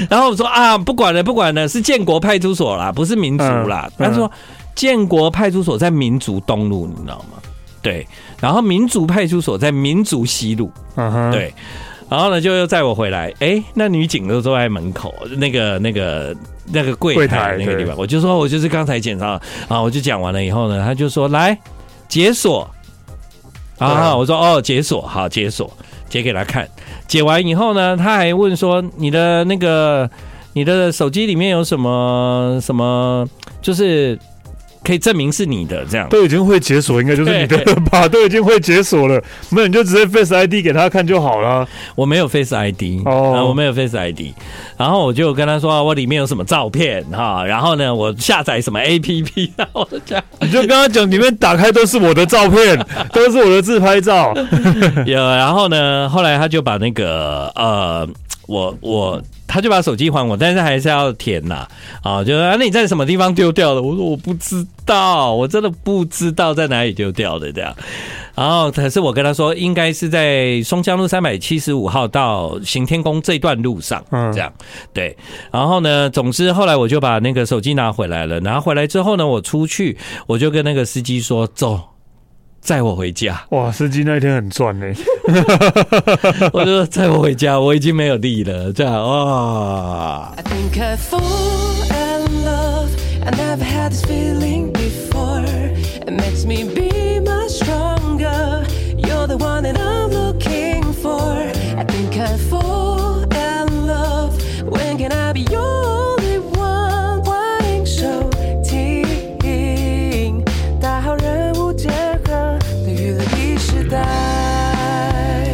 [0.10, 3.88] 然后我说啊，不管了，不管了，是建国派出所啦，不是民族啦。
[4.00, 4.32] 他说
[4.74, 7.38] 建国派出所在民族东路，你知道吗？
[7.84, 8.08] 对，
[8.40, 11.54] 然后民族派出所在民族西路，嗯哼对，
[12.14, 13.34] 然后呢就又载我回来。
[13.40, 16.36] 哎，那女警都坐在门口，那个那个
[16.72, 21.58] 那个柜台那个地方，我就说我就是刚才检查啊，我就讲完了以后呢，他就说来
[22.08, 22.70] 解锁
[23.80, 25.68] 啊，我说哦解锁好解锁。
[26.08, 26.70] 解给他看，
[27.08, 30.08] 解完以后呢，他还问说：“你的那个，
[30.54, 33.28] 你的手机里面有什么什么？
[33.64, 34.20] 就是。”
[34.84, 38.08] 可以证明是你的，这样都已经会解锁，应该就是你的了吧？
[38.10, 41.68] 都已经会解锁了，那你就直接 Face ID 给他看就好了。
[41.96, 44.34] 我没有 Face ID 哦，我没有 Face ID，
[44.78, 52.78] 然后我就跟他说我里面有什么照片哈，然后呢我下载什么 APP，然后这样你就跟他讲里面打开都是我的照片，
[53.14, 54.34] 都是我的自拍照。
[55.06, 58.08] 有，然后呢后来他就把那个呃，
[58.48, 59.22] 我我。
[59.46, 61.68] 他就把手机还我，但是还是要填呐，
[62.02, 63.84] 啊，就说啊，那你在什么地方丢掉的？
[63.84, 67.72] 我说我不知道，我真的不知道在哪里丢掉的这样。
[68.34, 74.52] 然后可是我跟他说，应该是在松江路三百七十五号到行天宫这段路上，嗯这样
[74.92, 75.16] 对。
[75.52, 78.40] 然后呢，总之后来我就把那个手机拿回来了。
[78.40, 81.80] 拿回来之后呢，我出去我就跟那个司机说，走，
[82.64, 83.40] 载我回家。
[83.50, 84.86] 哇，司机那一天很赚呢。
[86.54, 88.72] 我就说载我回家，我已经没有力了。
[88.72, 90.34] 这样哇。
[90.38, 90.44] I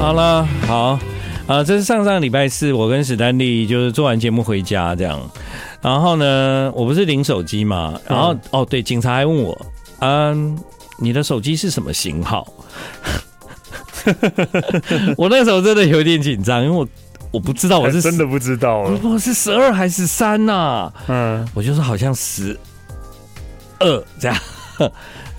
[0.10, 1.00] 好了，好，
[1.46, 5.22] 啊，这是上上礼拜四，我跟史丹利就是做完节目回家这样，
[5.84, 9.56] 然后呢，我不是领手机嘛，然后、嗯、哦，对，警察还问我，
[10.00, 10.58] 嗯，
[10.98, 12.52] 你的手机是什么型号？
[15.16, 16.88] 我那时候真的有点紧张，因为我
[17.30, 20.94] 我不知道我是真的不知道，我是十二还是三呐、啊？
[21.08, 22.60] 嗯，我就是好像十
[23.78, 24.36] 二这样。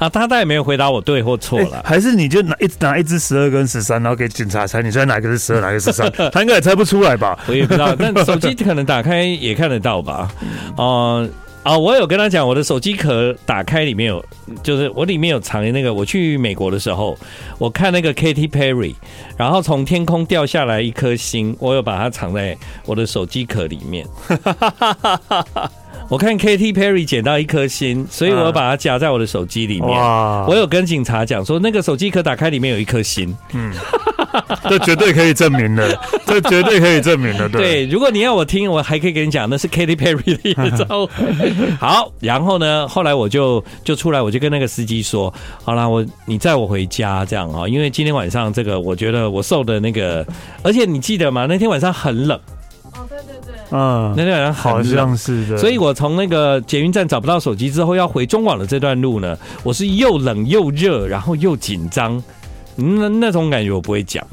[0.00, 6.10] 啊，他倒也没有回答我对或错了，还是你就拿一拿一支十二跟十三，然后给警察猜，你猜哪个是十二，哪个是十三？
[6.32, 7.38] 他应该也猜不出来吧？
[7.46, 10.32] 我也不知道， 但手机可能打开也看得到吧？
[10.78, 11.28] 哦、
[11.62, 14.24] 呃、啊，我有跟他讲，我的手机壳打开里面有，
[14.62, 17.14] 就是我里面有藏那个，我去美国的时候，
[17.58, 18.94] 我看那个 Katy Perry，
[19.36, 24.06] 然后从天空掉下来一颗星，我有把它藏在我的手机壳里面。
[26.10, 29.88] 我看 Katy Perry 捡到一颗心，所以我把它夹在我的手机里面。
[29.88, 30.44] 哇！
[30.48, 33.32] 我有跟警察讲说，那个手机壳打开里面有一颗心。
[33.52, 33.72] 嗯，
[34.68, 35.96] 这绝对可以证明的，
[36.26, 37.48] 这绝对可以证明的。
[37.48, 41.52] 对，对，如果你要我听，我还可以跟你讲，那是 Katy Perry 的演唱会。
[41.78, 50.26] 好，然后呢，后来我就就出来，我就跟那个司机说，好啦，我你载我回家这样啊，因为今天晚上这个，我觉得我受的那个，
[50.64, 51.46] 而且你记得吗？
[51.48, 52.36] 那天晚上很冷。
[53.70, 62.22] 嗯，那个人好像是的，所以我从那个捷运站找不到手机之后，要回中广的这段路呢，我是又冷又热，然后又紧张，
[62.76, 64.26] 那那种感觉我不会讲。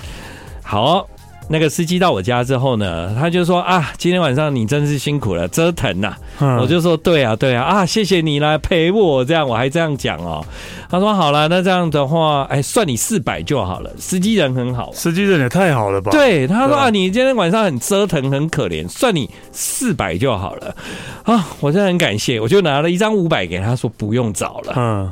[0.64, 1.08] 好。
[1.50, 6.20] 那个司机到我家之后呢，他就说啊，今天晚上你真是辛苦了，折腾呐、啊。
[6.40, 10.46] 嗯、我就说对啊，对啊，啊，谢谢你来陪我，这样我还这样讲哦。
[10.90, 13.90] 他说好了，那这样的话，哎，算你四百就好了。
[13.98, 16.12] 司机人很好，司机人也太好了吧？
[16.12, 20.76] 对，他说啊，你今天晚上很折腾，很可怜，算你四百就好了。
[21.24, 24.74] 啊，我真的很感谢，我就拿了一张五百给他说不用找了。
[24.76, 25.10] 嗯，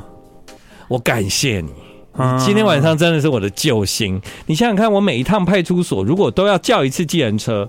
[0.88, 1.85] 我感谢你。
[2.44, 4.20] 今天晚上真的是我的救星！
[4.46, 7.68] 你想想看，我每一趟派出所如果都要叫一次计程车，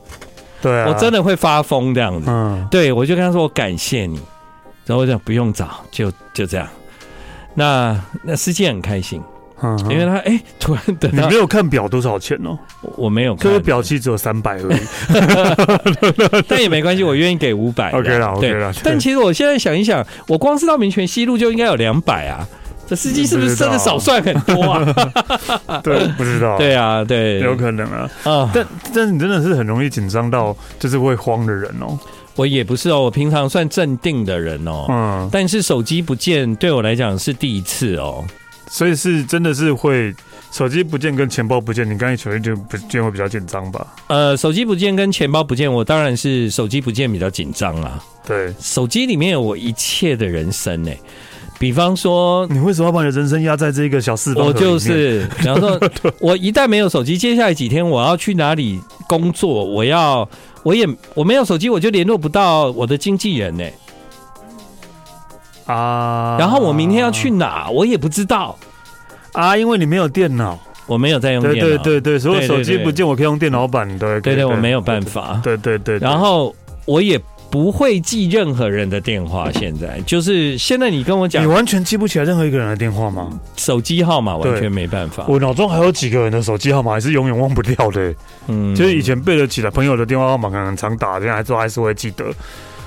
[0.62, 2.29] 对啊，我真的会发疯这样子。
[2.29, 4.19] 嗯，对，我就跟他说我感谢你，
[4.86, 6.67] 然后我讲不用找，就就这样。
[7.53, 9.21] 那那司机很开心，
[9.62, 12.57] 嗯，因为他 哎、欸，突然等你没有看表多少钱哦？
[12.95, 17.91] 我没有看，这个表其实只有三百而已， 但也没关系，我愿意给五百。
[17.91, 18.71] OK 了，OK 了。
[18.83, 22.47] 但其实我现在想一想，我光是到民权西路就应该有两百啊。
[22.88, 24.82] 这司机是不是真的少算很多啊？
[25.84, 26.58] 对，不知道。
[26.58, 28.10] 对啊，对，有可能啊。
[28.23, 32.00] 啊，但但是你真的是很容易紧张到就是会慌的人哦。
[32.36, 34.86] 我也不是哦，我平常算镇定的人哦。
[34.89, 35.30] 嗯。
[35.32, 38.23] 但是手机不见对我来讲是第一次哦。
[38.69, 40.13] 所以是真的是会
[40.52, 43.88] 手机不见跟钱包不见，你刚才首先就不见会比较紧张吧？
[44.08, 48.04] 呃，手机不见跟钱包不见，我当然是手机不见比较紧张啊。
[48.26, 50.91] 对，手机里面有我一切的人生呢。
[51.59, 54.45] 比方说，你为什么要把你的人生压在这个小四方？
[54.45, 55.79] 我就是，比方说，
[56.21, 59.63] 我一旦没有手机，接下来几天我要去哪里工作？
[59.65, 60.27] 我要，
[60.61, 63.63] 我也我没有手机，我就联络不到我的经纪人呢。
[65.65, 68.55] 啊，然后我明天要去哪，我也不知道
[69.33, 77.19] 啊，因为你没有电脑，我没有在用电脑，对对对对，所以手机不见，我可以用电脑版的，对对，我没有办法，对对对，然后我也。
[77.49, 80.88] 不会记任何人的电话，现在就是现在。
[80.88, 83.39] 你跟我讲，你完全记不起来任何一个人的电话吗？
[83.57, 85.25] 手机号码完全没办法。
[85.27, 88.15] 我脑中还有几个人的手机号码，还是永远忘不掉的。
[88.47, 92.25] 嗯，就是以前背得起来朋友的电话号码，可能常打，现在都还是会记得。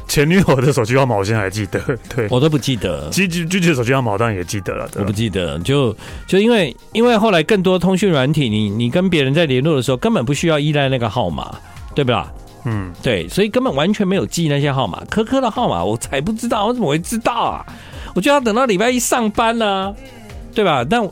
[0.09, 1.79] 前女友的手机号码，我现在还记得。
[2.17, 3.09] 对，我都不记得。
[3.11, 4.89] 具具具体的手机号码，我当然也记得了。
[4.97, 5.95] 我不记得，就
[6.27, 11.55] 就因为因为后来更多通讯软体，你你跟别人在联络的时候，根本不需要依赖那个号码，
[11.95, 12.33] 对吧？
[12.65, 17.65] 嗯，对，所以根本完全没有记那些号码，科科的号码我才不知道，我怎么会知道啊？
[18.15, 19.95] 我就要等到礼拜一上班呢、啊，
[20.55, 20.85] 对吧？
[20.89, 21.03] 但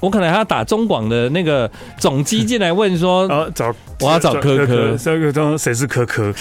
[0.00, 6.32] 我可能还要打中广的那个总机进来问说，啊， 找我要找科科，这个中谁是科科？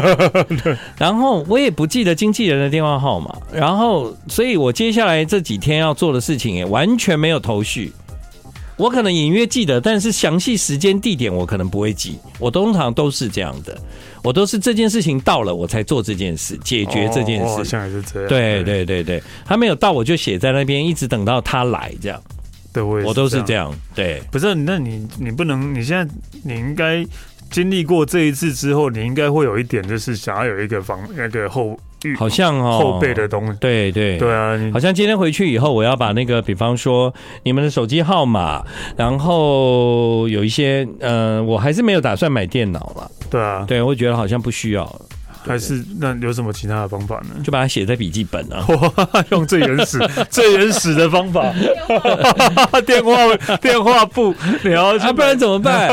[0.96, 7.92] 然后我也不记得经纪人的电话号码，然后所以我接下来这几天要做的事情也完全没有头绪。
[8.80, 12.18] 我可能隐约记得，但是详细时间地点我可能不会记。
[12.38, 13.78] 我通常都是这样的，
[14.24, 17.44] 我都是这件事情到了我才做这件事，解决这件事。
[17.44, 18.28] 好像也是这样。
[18.30, 22.18] 对对对对，他没有到我就写在那边，一直等到他来这样。
[22.72, 23.70] 对，我我都是这样。
[23.94, 27.04] 对，不是，那你你不能，你现在你应该
[27.50, 31.78] 经历过这一次之后，你应该会有一点，就是想要有一个防那个后。
[32.18, 34.18] 好像哦，后背的东西，对对。
[34.18, 38.64] 对啊，好像今天回去以后，我要把那个，比方说你们的手机号码，
[38.96, 43.10] 然后有一些，呃，我还是没有打算买电脑了。
[43.30, 45.00] 对啊，对，我觉得好像不需要，
[45.46, 47.42] 还是那有什么其他的方法呢？
[47.44, 48.66] 就把它写在笔记本啊，
[49.30, 49.98] 用最原始、
[50.30, 51.52] 最原始的方法，
[52.86, 53.12] 电话
[53.60, 54.34] 电话簿，
[54.64, 55.90] 你要啊，不然怎么办？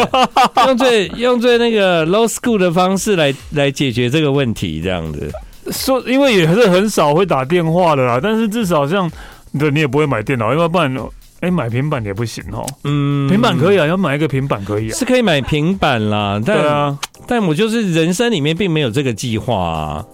[0.66, 5.32] 用最用最那个 low school 的方式来来解决这个问题，这样子。
[5.72, 9.10] 说，因为也是很少会打电话的啦，但是至少像，
[9.58, 10.96] 对，你也不会买电脑，因为不然，
[11.40, 12.66] 哎、欸，买平板也不行哦。
[12.84, 16.42] 嗯，平板可以啊，要买一个平板可以啊，是可以买平板啦。
[16.46, 20.06] 但对啊，但我就是人生里面并没有这个计划啊。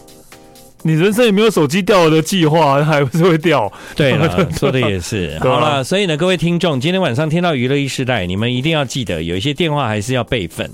[0.85, 3.71] 你人生也没有手机掉的计划，还不是会掉？
[3.95, 5.39] 对了， 说的也是。
[5.39, 10.69] 好了，所以呢，各位听众，今天晚上听到娱乐一时代，你们一定要记得，有一些电话还是要备份。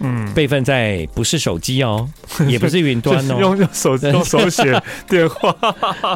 [0.00, 2.08] 嗯，备份在不是手机哦，
[2.48, 5.54] 也不是云端哦，用用手 用手写电话，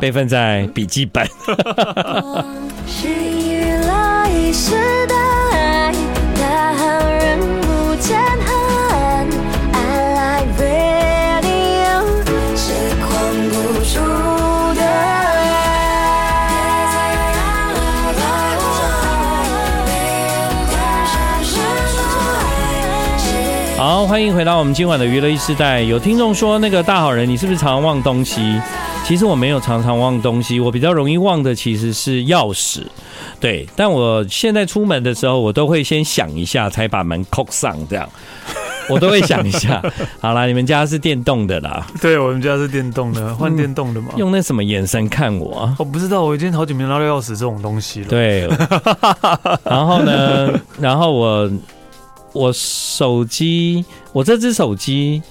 [0.01, 1.27] 备份在笔记本。
[8.45, 8.58] 好，
[23.79, 25.81] 欢迎回到我们今晚的娱乐一时代。
[25.81, 28.61] 有听众说，那个大好人，你是不是常常忘东西？
[29.05, 32.83] 其实我没有常常忘东西，我比较容易忘的其实是钥匙。
[33.38, 37.77] 对，但我现在出门的时候，我都会先想一下，才把门扣上。
[37.88, 38.09] 这样，
[38.88, 39.81] 我都会想一下。
[40.21, 41.87] 好啦，你们家是电动的啦？
[42.01, 44.19] 对，我们家是电动的，换电动的嘛、嗯？
[44.19, 45.77] 用那什么眼神看我、啊？
[45.79, 48.09] 我不知道，我已经好久没拿到钥匙这种东西了。
[48.09, 48.49] 对，
[49.64, 50.61] 然后呢？
[50.81, 51.49] 然后我。
[52.33, 55.23] 我手机，我这只手机，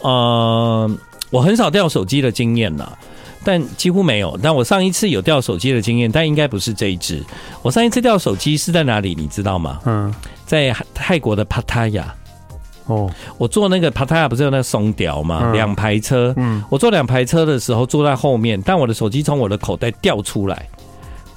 [0.00, 0.90] 呃，
[1.30, 2.98] 我很少掉手机的经验了，
[3.44, 4.38] 但几乎没有。
[4.42, 7.24] 但我上一次有掉手机的经验，但应该不是这一只。
[7.62, 9.14] 我上一次掉手机是在哪里？
[9.14, 9.78] 你知道吗？
[9.84, 10.12] 嗯，
[10.44, 12.14] 在泰国的帕塔亚。
[12.86, 13.08] 哦，
[13.38, 15.52] 我坐那个帕塔亚不是有那个松屌吗？
[15.52, 16.34] 两排车。
[16.36, 20.68] 嗯，我坐两排车的时候坐在后面，但我的手机从我的口袋掉出来，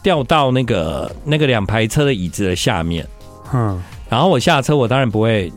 [0.01, 3.07] 掉到那个那个两排车的椅子的下面。
[3.53, 3.79] 嗯。
[4.13, 5.51] 然后我下车，我当然不会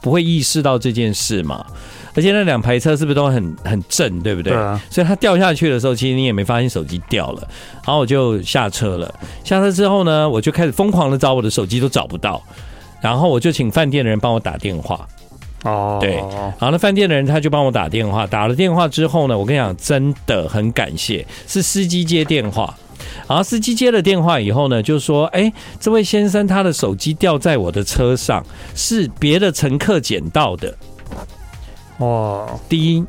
[0.00, 1.64] 不会意识到这件事嘛。
[2.12, 4.52] 而且那两排车是不是都很很正，对不对？
[4.52, 4.80] 对啊。
[4.90, 7.48] 所以它掉下去的时候，其实你也没发现手机掉了。
[7.86, 9.14] 然后我就下车了。
[9.44, 12.42] 下车之后呢，我就开始疯狂的找我的手机，都找不到。
[13.00, 15.06] 然后我就请饭店的人帮我打电话。
[15.62, 15.98] 哦。
[16.00, 16.16] 对。
[16.16, 18.26] 然后那饭店的人他就帮我打电话。
[18.26, 22.74] 打了电话之后呢，我跟你讲，真的很感谢，是司机接电话。
[23.28, 30.76] 然后司机接了电话以后呢，就说：“哎，这位先生，他的手机掉在我的车上，是别的乘客捡到的。”
[31.98, 32.46] 哇！
[32.68, 33.04] 第一，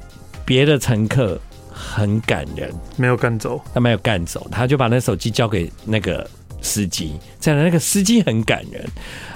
[0.45, 1.39] 别的乘客
[1.71, 6.29] 很感人，没有干走，他没有干走，他就把那手机交给那个
[6.61, 7.13] 司机。
[7.39, 8.85] 再来，那个司机很感人，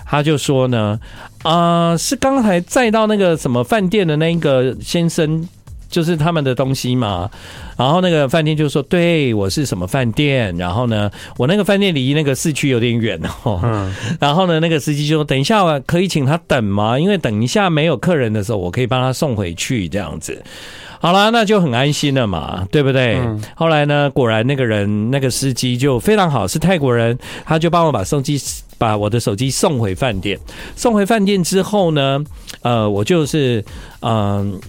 [0.05, 0.99] 他就说呢
[1.43, 5.47] ：“啊、呃，是刚才载到那个什么饭店的那个先生。”
[5.89, 7.29] 就是他们的东西嘛，
[7.77, 10.55] 然后那个饭店就说：“对，我是什么饭店？
[10.57, 13.59] 然后呢，我那个饭店离那个市区有点远哦。
[13.63, 16.99] 嗯，然后呢，那个司机就说：等一下可以请他等吗？
[16.99, 20.43] 因为等一下没有客人的时候，我可以帮他送回去这样子。
[20.99, 23.15] 好啦，那就很安心了嘛，对不对？
[23.17, 23.41] 嗯。
[23.55, 28.37] 后来呢，果然那个人那个司机就非常好，是泰国人，他就帮我把送机
[28.77, 30.37] 把我的手机送回饭店。
[30.75, 32.23] 送回饭店之后呢，
[32.61, 33.63] 呃，我就是
[34.01, 34.11] 嗯。
[34.51, 34.59] 呃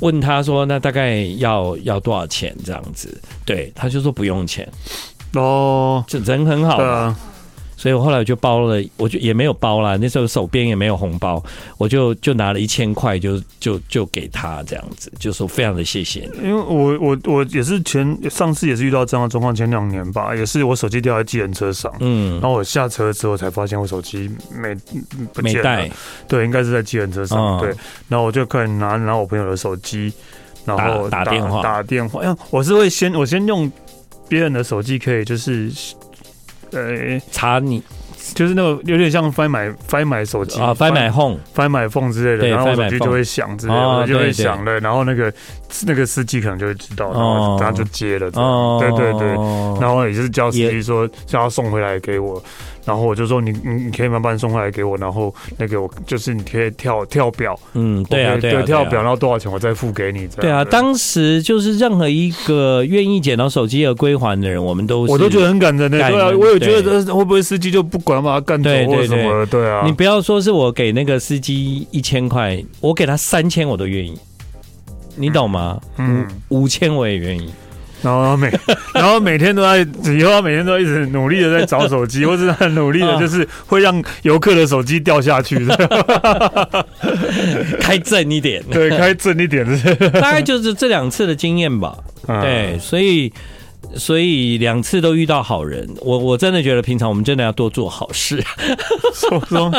[0.00, 2.54] 问他说：“那大概要要多少钱？
[2.64, 4.70] 这样子，对，他就说不用钱
[5.34, 7.18] 哦，这人很好啊。
[7.76, 9.96] 所以我后来就包了，我就也没有包啦。
[10.00, 11.42] 那时候手边也没有红包，
[11.76, 16.48] 我就就拿了一千块，就就就给他这样子，就说非常的谢谢你。
[16.48, 24.74] 因为我我我也是前上次也是遇到这样的状况，前两年吧，也是我手机掉在计程车上，嗯，然后我下车之后才发现我手机没
[25.34, 25.90] 不见了，没带，
[26.26, 27.68] 对，应该是在计程车上，对，
[28.08, 30.10] 然后我就可以拿拿我朋友的手机，
[30.64, 33.70] 然后打，打电话打电话，因为我是会先我先用
[34.28, 35.70] 别人的手机，可以就是。
[36.72, 37.82] 呃，查你。
[38.34, 45.32] 就是那个有点像 Find My Find My 手机啊，Find My Home，Find My Phone 之类的，然后手机就会响之类的，就会响了，然后那个
[45.86, 49.28] 那个司机可能就会知道，然后他就接了，对对对，
[49.80, 52.42] 然后也是叫司机说叫他送回来给我。
[52.84, 60.28] 然后我就说你你你可以慢慢送回来给我，然后那个我就是你可以跳跳表，嗯，对啊对，跳表，然后多少钱我再付给你。
[60.40, 65.98] 对啊，当时就是任何一个愿意捡到手机而归还的人，我们都我都觉得很感人的。
[65.98, 69.44] 对啊，我也觉得会不会司机就不管把他干走或什么？
[69.46, 74.16] 对啊，你不要说是我给那个司机一千块，我给他三千我都愿意，
[75.16, 75.80] 你懂吗？
[75.98, 77.50] 嗯，五千我也愿意。
[78.02, 78.52] 然后每，
[78.94, 79.78] 然后每天都在，
[80.12, 86.84] 以后每天都一直努力的在找手机， 或是很努力的，就是会让游客的手机掉下去的，
[87.80, 89.66] 开正一点，对，开正一点，
[90.12, 91.96] 大概就是这两次的经验吧。
[92.26, 93.32] 对，所以。
[93.94, 98.42] 所以两次都遇到好人，我我真的觉得平常我们真的要多做好事。
[99.14, 99.72] 说说，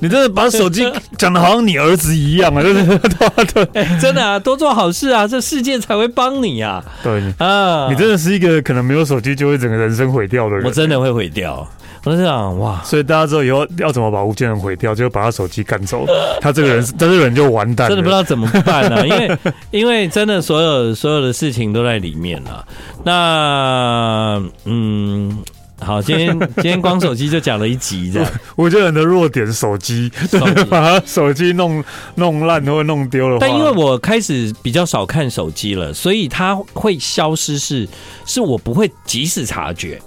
[0.00, 2.60] 你真的把手机讲的好像你儿子一样啊！
[2.62, 6.82] 对对对，真的啊，多做好事啊，这世界才会帮你啊！
[7.02, 11.66] 对啊，你真的是一个可能没有手机就会整个人生毁掉的人，我真的会毁掉。
[12.08, 16.06] 我是想哇，所以大家知道以后要怎么把吴建仁毁掉，就把他手机干走，
[16.40, 19.04] 他这个人，他 这个人就完蛋了，真的不知道怎么办呢、啊？
[19.04, 19.38] 因为
[19.72, 22.64] 因为真的所有所有的事情都在里面了。
[23.04, 25.36] 那嗯，
[25.80, 28.32] 好，今天 今天光手机就讲了一集这样。
[28.56, 30.10] 吴建仁的弱点手机，
[30.70, 31.84] 把他手机弄
[32.14, 33.36] 弄烂或弄丢了。
[33.38, 37.88] 但因为我开始比较少看手机了，所以它会消失是，是
[38.24, 40.00] 是我不会及时察觉，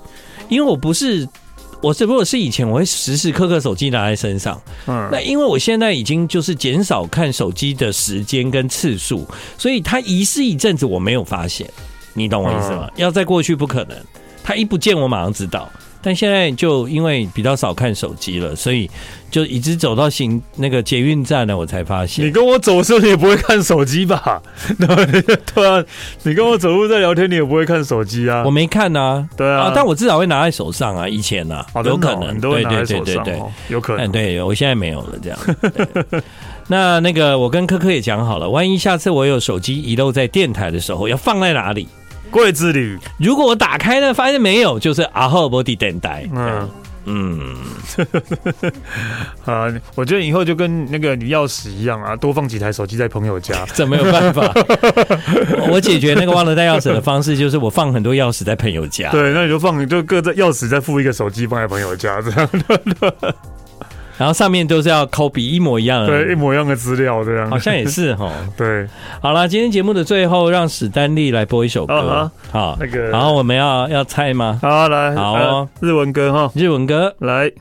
[0.49, 1.29] 因为我不是。
[1.82, 4.61] 我是如果是以前，我会时时刻刻手机拿在身上。
[4.86, 9.27] 嗯，那因为我现在已经就是减少看手机的时间跟次数，
[9.57, 11.67] 所以它遗失一阵子我没有发现。
[12.13, 12.88] 你懂我意思吗？
[12.97, 13.97] 要再过去不可能，
[14.43, 15.67] 它一不见我马上知道。
[16.01, 18.89] 但现在就因为比较少看手机了，所以
[19.29, 22.25] 就一直走到行那个捷运站呢，我才发现。
[22.25, 24.41] 你跟我走的时候，你也不会看手机吧？
[25.53, 25.83] 对啊，
[26.23, 28.43] 你跟我走路在聊天，你也不会看手机啊？
[28.45, 31.07] 我没看啊，对啊，但我至少会拿在手上啊。
[31.07, 34.11] 以前啊，有可能，对对对对对，有可能。
[34.11, 35.39] 对，我现在没有了，这样。
[36.67, 41.87] 那那个，我跟柯柯也讲好了，万一下次我有手机遗漏在电台的时候，要放在哪里？
[42.32, 46.27] 柜子里，如果我打开呢，发现没有，就是阿赫伯迪等待。
[46.34, 46.69] 嗯
[47.05, 47.57] 嗯，
[49.43, 49.65] 啊，
[49.95, 53.65] 我觉得以后就跟那个你钥匙一样啊，多放几台手机在朋友家。
[53.73, 54.53] 这没有办法，
[55.71, 59.09] 我解决那个忘了带钥匙的方式，就是我放很多钥匙在朋友家。
[59.09, 62.47] 对，那你就放，就各在钥匙再附一个手机放在朋友家，这样。
[64.18, 68.32] 然后上面都是要 copy 一模一样的，对，一模一样的资料这样，好像也是哈。
[68.57, 68.88] 对，
[69.22, 74.59] 好了，今天节目的最后，让史丹利来播一首歌，好，那个，然后我们要要猜吗？
[74.62, 77.16] 好，来，好哦，日文歌哈，日文歌。
[77.20, 77.51] 来。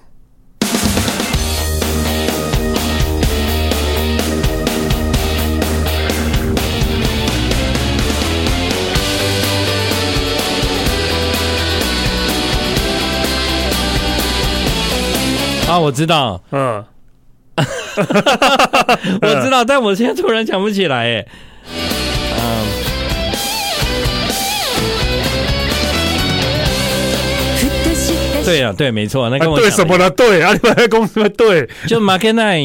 [15.81, 16.85] 我知道，嗯，
[19.23, 21.27] 我知道，但我现在突然想不起来，哎，
[22.39, 22.67] 嗯，
[28.45, 30.53] 对呀，对，没错，那跟我对什么的对啊？
[30.53, 32.59] 你们在公司对，就马克奈，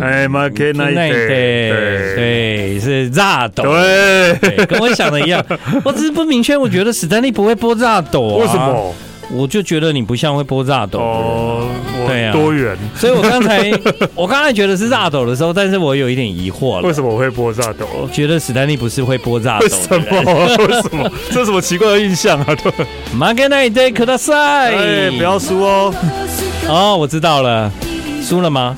[0.00, 1.68] 哎，马克奈，对
[2.16, 5.44] 对，是炸斗，对，跟我想的一样，
[5.84, 8.94] 我只是不明确，我觉得史丹利不会播炸斗，为什么？
[9.32, 11.66] 我就觉得你不像会播炸斗哦，
[12.06, 12.76] 对呀，多远？
[12.94, 13.70] 所以我刚才
[14.14, 16.82] 我刚才觉得是炸斗的时候，但是我有一点疑惑了。
[16.86, 17.86] 为什么我会播炸斗？
[18.12, 19.66] 觉得史丹利不是会播炸斗？
[19.66, 20.56] 为什么？
[20.66, 21.10] 为什么？
[21.30, 22.46] 这是什么奇怪的印象啊？
[22.62, 22.72] 对，
[23.14, 24.34] 马格奈德可大赛，
[24.74, 25.92] 哎，不要输哦。
[26.68, 27.70] 哦，我知道了，
[28.22, 28.76] 输了吗？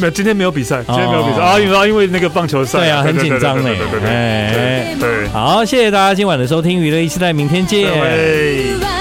[0.00, 3.76] 没有，今天没有比赛，今天没有比赛啊，因为因为那个棒球赛，对啊，很紧张嘞。
[3.76, 8.97] 对对对，哎，对，好，谢谢大家今晚的收听，娱乐一时代，明天见。